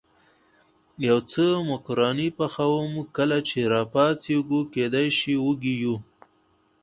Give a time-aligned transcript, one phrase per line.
[1.07, 5.95] یو څه مکروني پخوم، کله چې را پاڅېږو کېدای شي وږي یو.